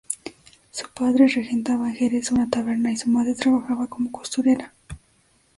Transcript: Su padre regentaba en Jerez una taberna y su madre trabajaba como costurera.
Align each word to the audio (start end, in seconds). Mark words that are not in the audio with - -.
Su 0.71 0.89
padre 0.95 1.27
regentaba 1.27 1.87
en 1.87 1.93
Jerez 1.95 2.31
una 2.31 2.49
taberna 2.49 2.91
y 2.91 2.97
su 2.97 3.07
madre 3.11 3.35
trabajaba 3.35 3.85
como 3.85 4.11
costurera. 4.11 4.73